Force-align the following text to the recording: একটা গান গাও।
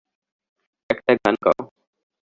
একটা 0.89 1.11
গান 1.19 1.35
গাও। 1.43 1.61